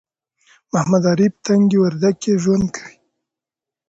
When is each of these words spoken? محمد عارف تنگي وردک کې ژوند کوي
محمد 0.71 1.03
عارف 1.09 1.33
تنگي 1.45 1.77
وردک 1.81 2.15
کې 2.23 2.31
ژوند 2.43 2.65
کوي 2.75 2.93